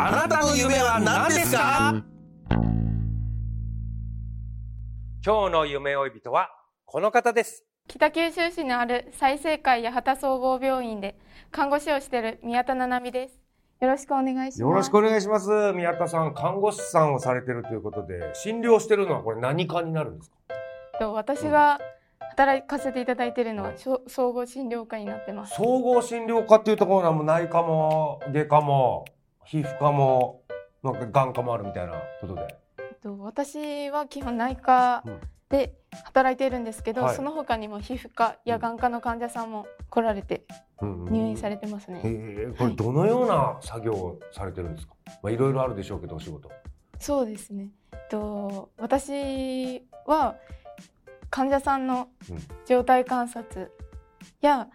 [0.00, 1.92] あなたの夢は何ですか？
[5.26, 6.50] 今日の夢追い人は
[6.84, 11.18] この方です北九州市のある済生会八幡総合病院で
[11.50, 13.40] 看護師をしている宮田七海です。
[13.80, 14.60] よろしくお願いします。
[14.60, 20.36] よろしくお願いします宮田さん看護師さんをされてるということで診療してるのはこれ何科になるんですか？
[21.00, 21.80] と私が
[22.36, 23.72] 働かせていただいているのは
[24.06, 25.56] 総合診療科になってます。
[25.56, 29.04] 総合診療科っていうところはもう内科も外科も
[29.48, 30.42] 皮膚科も
[30.82, 32.58] なんか眼科もあるみたいなことで。
[32.78, 35.02] えっと私は基本内科
[35.48, 35.74] で
[36.04, 37.16] 働いているんですけど、はい。
[37.16, 40.44] その他にも皮膚科や眼科の患者さんも来られて
[40.82, 42.00] 入院されてますね。
[42.00, 46.50] へえこれどのような作業をされてるんですか、まあいろいろあるでしょうけどお仕事。
[46.98, 47.70] そうですね。
[47.92, 50.36] えっと私は
[51.30, 52.38] 患者さんのうん。
[52.66, 53.72] 状態観察
[54.42, 54.68] や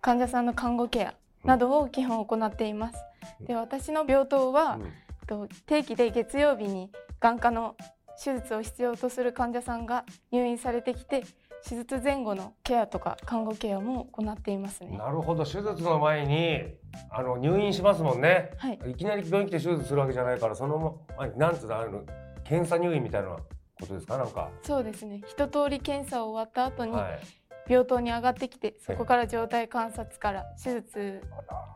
[0.00, 2.98] 患者さんの看護ケアなどを基本行っています。
[3.46, 4.78] で私の病棟は、
[5.26, 6.90] と定期で月曜日に
[7.20, 7.76] 眼科の
[8.22, 11.24] 手術を必要とする患者さんが入院されてきて
[11.66, 14.98] 手術前後のケアとか看護ケアも行っていますね。
[14.98, 15.44] なるほど。
[15.44, 16.74] 手術の前に
[17.10, 18.50] あの入院しますもんね。
[18.58, 22.02] はい、いきなり病院来て手術するわけじゃないからその前になんつうのあの
[22.44, 24.18] 検査入院みたいなことですか？
[24.18, 25.22] なんか、そうですね。
[25.26, 27.20] 一通り検査を終わった後にはい、
[27.68, 31.22] 病棟に上がってきて、そこから状態観察から手術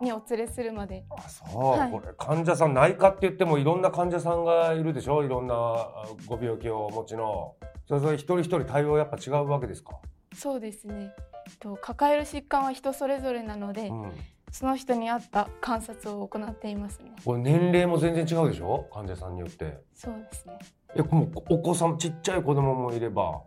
[0.01, 1.05] にお連れするまで。
[1.11, 1.91] あそう、はい。
[1.91, 5.23] これ患者さん内科って言ってもいろんな患者さんがいるでしょ？
[5.23, 7.55] いろんなあご病気をお持ちの。
[7.87, 9.93] それぞれ一人一人対応やっぱ違うわけですか、
[10.35, 11.15] そうですね。
[11.61, 14.13] と抱える疾患は人それぞれなので、うん、
[14.51, 17.13] その人に合った観察を行っていますね。
[17.25, 18.89] これ年齢も全然違うでしょ？
[18.93, 19.79] 患者さんによって。
[19.95, 20.59] そうですね。
[20.97, 23.41] えもうお子さんちっちゃい子供もいれば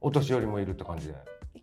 [0.00, 1.14] お年寄りもいるって感じで、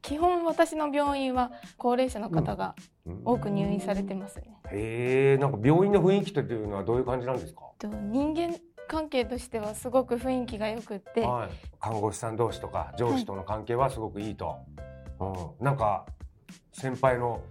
[0.04, 2.76] 基本私の病院は高齢者の方が
[3.06, 3.22] うん。
[3.26, 4.46] 多く入院されてますね。
[4.72, 7.62] へえんか病院の雰囲気っていうのはどういう感じなんですか？
[7.80, 8.56] と人間
[8.88, 11.50] 関係としてはすごく雰囲気が良くって、はい、
[11.80, 14.58] 看護師さん同士とか上司との関係はすごくいいと、
[15.20, 16.06] うん、なんか
[16.72, 17.42] 先輩の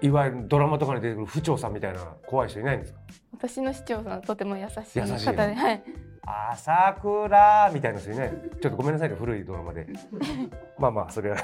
[0.00, 3.00] いわゆるドラマとかに出てくる府長さんみたいな怖い人いないんですか？
[3.32, 5.82] 私の市長さんとても優しい優しい方で、はい。
[6.26, 8.30] 朝倉みたいな人いない。
[8.30, 9.86] ちょっとごめんなさいね古いドラマで。
[10.78, 11.36] まあまあそれは。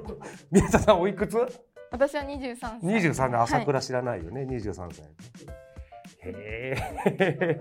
[0.52, 1.36] 宮田さんおいくつ？
[1.90, 2.80] 私は23歳。
[2.80, 3.66] 23年朝はい。
[3.66, 5.06] 倉知らないよね、23歳。
[6.20, 6.76] へ
[7.06, 7.60] え。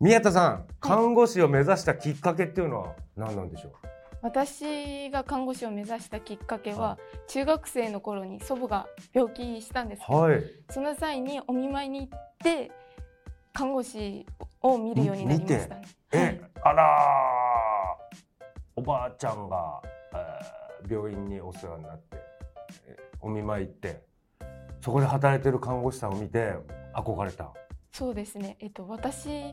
[0.00, 3.72] 宮田さん看護師を目指したきっかけっていうのは何なんでしょう？
[4.22, 6.98] 私が看護師を目指したきっかけは、は
[7.28, 10.42] 中学生の頃に祖母が病気したんですけど、はい。
[10.70, 12.72] その際にお見舞いに行って
[13.52, 14.26] 看護師
[14.74, 15.82] を見るようになりましたね。
[16.10, 18.06] はえい、あらー。
[18.76, 19.80] おばあちゃんが、
[20.14, 22.16] えー病院にお世話になって、
[22.86, 24.04] えーお見舞い行って
[24.80, 26.54] そこで働いてる看護師さんを見て
[26.94, 27.52] 憧れた。
[27.90, 28.56] そうですね。
[28.60, 29.52] えっと私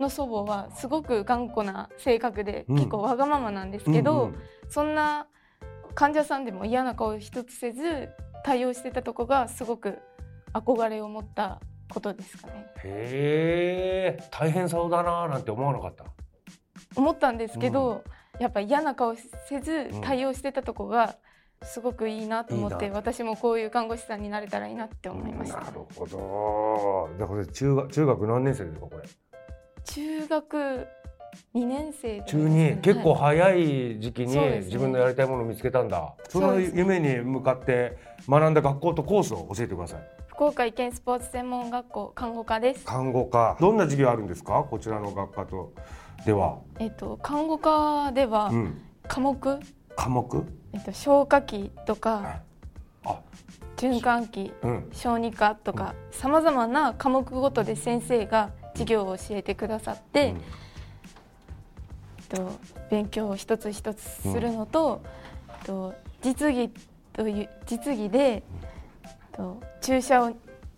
[0.00, 2.76] の祖母はすごく頑固な性格で、うん。
[2.76, 4.36] 結構わがままなんですけど、うんうん。
[4.68, 5.26] そんな
[5.94, 8.08] 患者さんでも嫌な顔一つせず
[8.44, 9.98] 対応してたとこがすごく
[10.52, 11.60] 憧れを持った
[11.94, 12.66] ことですかね。
[12.84, 16.04] へえ大変そうだなーなんて思わなかった？
[16.96, 18.02] 思ったんですけど、
[18.38, 19.14] やっぱ嫌な顔
[19.48, 20.00] せずうん。
[20.02, 21.16] 対応してたとこが
[21.62, 25.60] すごくいいなと思って、私もこういう看護師さんになれたらいいなって思いました。
[25.60, 27.16] なるほど。
[27.18, 29.08] だから中学中学何年生ですかこれ？
[29.84, 30.86] 中学
[31.54, 33.38] 2年生で中に結構はい。
[33.38, 36.14] 早い時期に自分のやりたいものを見つけたんだ。
[36.28, 37.96] その夢に向かって
[38.28, 40.00] 学んだ学校とコースを教えてください
[40.34, 42.84] 福岡医研スポーツ専門学校看護科です。
[42.84, 43.56] 看護科。
[43.60, 44.66] どんな授業あるんですか？
[44.68, 45.72] こちらの学科と。
[46.26, 49.60] では、えっと看護科ではうん、科目、
[49.94, 50.44] 科目？
[50.72, 52.40] えっと消化器とか
[53.04, 53.20] あ。
[53.76, 54.90] 循環器、うん。
[54.92, 60.34] 小児科とかさまざまな科目ごとで先生が授業を教えてくださって、
[62.32, 62.46] うん。
[62.48, 62.52] と
[62.90, 65.00] 勉強を一つ一つするのと、
[65.64, 66.72] と実技
[67.12, 68.42] という実技で、
[69.30, 70.32] と注射を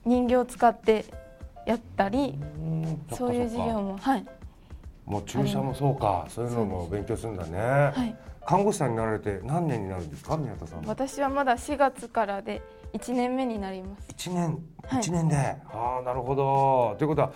[0.04, 1.04] 人形を使って
[1.64, 4.26] やったり、うんそういう授業ももはい。
[5.04, 6.26] もう注射もそうか。
[6.28, 8.16] そういうのも勉強するんだね、はい。
[8.44, 10.36] 看護師さんになられて何年になるんですか？
[10.36, 10.84] 宮田さん。
[10.84, 12.62] 私はまだ4月からで
[12.92, 14.08] 1年目になります。
[14.10, 14.58] 一年？
[14.84, 15.00] はい。
[15.00, 16.96] 一年で、ああなるほど。
[16.98, 17.32] ということは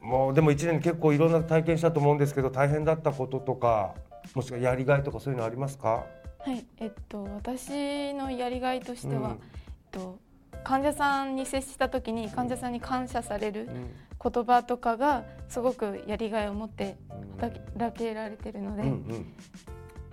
[0.00, 3.94] もうでも一年結構いろんな体験したと思うんですけど大変だったこととか
[4.34, 6.04] もしくはやりがいとかそういうのありますか？
[6.38, 9.34] はい、えっと私のやりがいとしては、うん。
[9.34, 9.38] えっ
[9.90, 10.18] と
[10.64, 13.90] 患者さんに接した時に患者さんに感謝されるうん。
[14.32, 17.50] 言葉とかがすごくやりがいを持ってうん。
[17.76, 19.34] 働けられてるので、うんうん。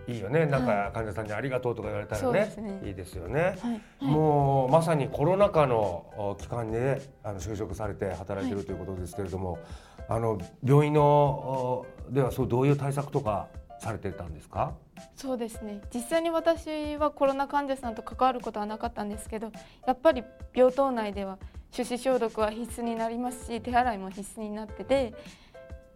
[0.08, 0.46] いいよね。
[0.46, 2.82] なんか患者さんにありがとうとか言われたらね,、ですね。
[2.84, 5.76] いいですよね、はい、もうまさにコロナ禍の
[6.18, 9.60] お期間にねあの就職されて働いてるはいということですけれども、
[10.10, 13.48] あの病院のおではそうどういう対策とか
[13.82, 14.74] されてたんですか？
[15.16, 15.82] そうですね。
[15.94, 19.52] 実際に私はコロナ患者さんと関わることはなかったんですけど
[19.88, 20.24] やっぱり
[20.54, 21.40] 病棟内では
[21.72, 25.14] 手指消毒は必須になりますし手洗いも必須になってて、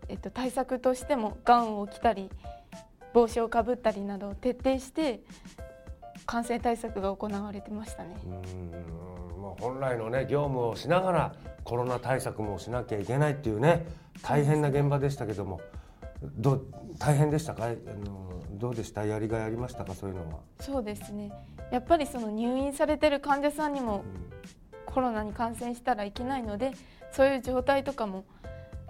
[0.08, 2.32] えっと、対策としてもガウンを着たり
[3.14, 5.22] 帽子をかぶったりなどを徹底して
[6.26, 8.16] 感染対策が行われてましたね。
[8.26, 8.32] うー
[9.40, 9.42] ん。
[9.42, 13.86] まあ、本来のね業務をしながらコロナ対策もしなきゃいけないっていうね
[14.24, 15.62] 大変な現場でしたけども
[16.36, 16.66] どう
[17.00, 17.66] 大変でしたか？
[17.66, 17.70] あ
[18.08, 19.06] のどうでした？
[19.06, 19.94] やりがいありましたか？
[19.94, 20.40] そういうのは。
[20.60, 21.32] そうですね。
[21.72, 24.04] やっぱりその入院されてる患者さんにも
[24.86, 26.72] コロナに感染したらいけないので
[27.12, 28.24] そういう状態とかも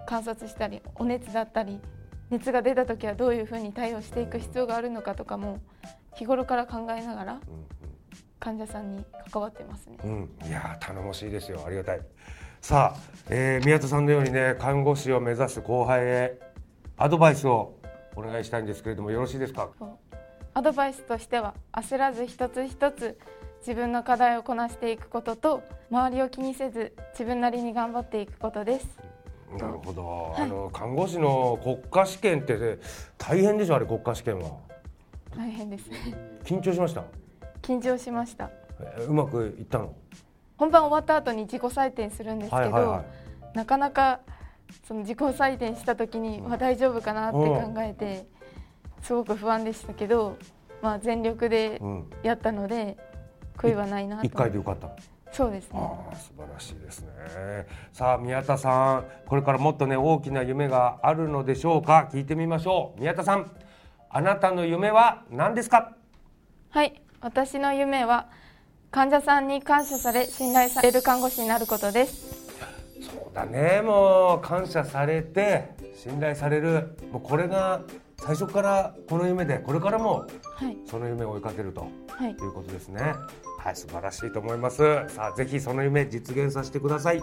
[0.06, 1.80] 観察したりお熱だったり
[2.30, 5.60] 熱が出た時はどういうふうに対応していく必要があるのかとかも
[6.14, 7.40] 日頃から考えながら
[8.38, 9.96] 患者さんに関わってますね。
[10.04, 10.48] うんうん。
[10.48, 11.64] いやー頼もしいですよ。
[11.66, 12.00] ありがたい。
[12.60, 13.00] さあ、
[13.30, 16.40] えー宮田さんのようにね看護師を目指す後輩へ
[16.98, 17.74] アドバイスを
[18.14, 19.68] お願いしたいんですけれどもよろしいですか？
[20.54, 23.18] アドバイスとしては焦らず一つ一つ
[23.60, 28.88] 自分の課題をこなしていくことと周りを気にせず自分なりに頑張っていくことです。
[29.58, 32.78] なるほど、あの看護師の国家試験って、ね、
[33.18, 33.76] 大変でしょ？
[33.76, 34.50] あれ国家試験は。
[35.36, 35.88] 大変です。
[35.90, 35.98] ね。
[36.44, 37.04] 緊張しました、
[37.60, 38.50] 緊張しました。
[38.80, 39.92] えーうまくいったの？
[40.56, 43.04] 本番終わった後に自己採点するんですけど、はいはいは
[43.54, 43.56] い。
[43.56, 44.20] なかなか
[44.86, 48.26] その自己採点した時に、まあ、大丈夫かなって考えて
[49.02, 50.36] すごく不安でしたけど、
[50.82, 52.10] まあ、全力でうん。
[52.22, 52.96] やったので
[53.56, 54.26] 悔いはないなと。
[54.26, 54.88] 一回で受かった。
[54.88, 54.94] の
[55.32, 55.80] そうですね。
[56.14, 57.08] 素晴らしいですね。
[57.92, 62.08] さあ宮田さんこれからもっとね大きな夢があるのでしょうか？
[62.12, 63.00] 聞いてみましょう。
[63.00, 63.50] 宮田さん
[64.08, 65.94] あなたの夢は何ですか？
[66.70, 68.28] はい私の夢は
[68.90, 72.45] 患者さんに感謝され信頼される看護師になることです
[73.00, 73.82] そうだね。
[73.82, 76.96] もう感謝されて信頼される。
[77.12, 77.82] もうこれが
[78.18, 80.76] 最初からこの夢でこれからもはい。
[80.86, 81.82] その夢を追いかけると。
[81.82, 81.90] はい
[82.38, 83.14] ということですね。
[83.58, 84.78] はい、素晴らしいと思います。
[85.08, 87.20] さあ、ぜひその夢実現させてください。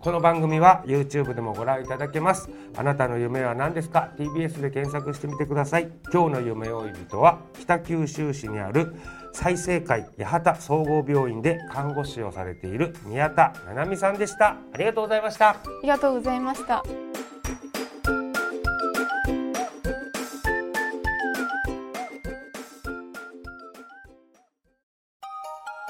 [0.00, 2.48] この番組は YouTube でもご覧いただけます。
[2.76, 5.92] あなたの夢は何ですか ?TBS で検索してみてください。
[6.12, 8.94] 今日の夢追い人は北九州市にある
[9.32, 14.56] 再生会八幡総合病院で看護師をされている宮田七海さんでした。
[14.72, 15.50] ありがとうございました。
[15.50, 16.82] ありがとうございました